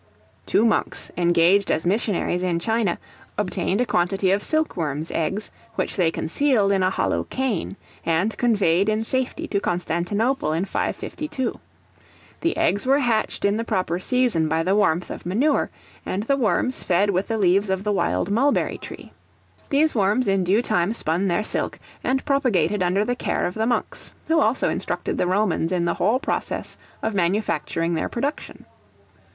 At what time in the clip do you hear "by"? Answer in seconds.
14.49-14.63